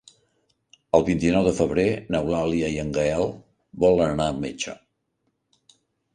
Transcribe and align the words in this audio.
El 0.99 1.03
vint-i-nou 1.09 1.43
de 1.47 1.53
febrer 1.57 1.85
n'Eulàlia 2.15 2.73
i 2.77 2.81
en 2.85 2.91
Gaël 2.97 3.29
volen 3.85 4.17
anar 4.17 4.29
al 4.33 4.43
metge. 4.49 4.77